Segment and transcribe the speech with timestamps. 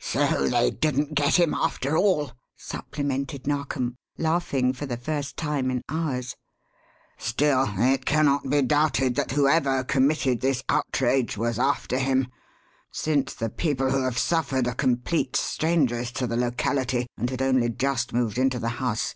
[0.00, 5.80] "So they didn't get him after all!" supplemented Narkom, laughing for the first time in
[5.88, 6.34] hours.
[7.18, 12.26] "Still, it cannot be doubted that whoever committed this outrage was after him,
[12.90, 17.68] since the people who have suffered are complete strangers to the locality and had only
[17.68, 19.14] just moved into the house.